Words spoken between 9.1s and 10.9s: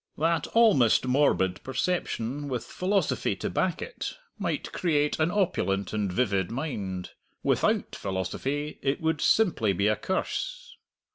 simply be a curse.